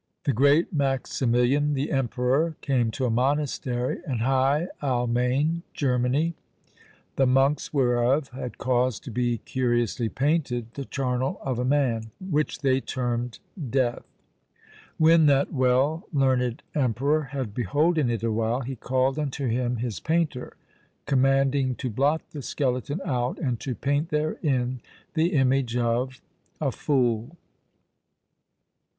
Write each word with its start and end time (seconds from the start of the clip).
"The 0.23 0.33
great 0.33 0.73
Maximilian 0.73 1.75
the 1.75 1.91
emperor 1.91 2.55
came 2.61 2.89
to 2.89 3.05
a 3.05 3.11
monastery 3.11 3.99
in 4.07 4.17
High 4.17 4.65
Almaine 4.81 5.61
(Germany), 5.75 6.33
the 7.17 7.27
monks 7.27 7.71
whereof 7.71 8.29
had 8.29 8.57
caused 8.57 9.03
to 9.03 9.11
be 9.11 9.37
curiously 9.45 10.09
painted 10.09 10.73
the 10.73 10.85
charnel 10.85 11.37
of 11.43 11.59
a 11.59 11.63
man, 11.65 12.09
which 12.19 12.61
they 12.61 12.81
termed 12.81 13.37
Death! 13.69 14.03
When 14.97 15.27
that 15.27 15.53
well 15.53 16.07
learned 16.11 16.63
emperor 16.73 17.25
had 17.25 17.53
beholden 17.53 18.09
it 18.09 18.23
awhile, 18.23 18.61
he 18.61 18.75
called 18.75 19.19
unto 19.19 19.45
him 19.47 19.75
his 19.75 19.99
painter, 19.99 20.57
commanding 21.05 21.75
to 21.75 21.91
blot 21.91 22.23
the 22.31 22.41
skeleton 22.41 23.01
out, 23.05 23.37
and 23.37 23.59
to 23.59 23.75
paint 23.75 24.09
therein 24.09 24.81
the 25.13 25.33
image 25.33 25.77
of 25.77 26.19
a 26.59 26.71
fool. 26.71 27.37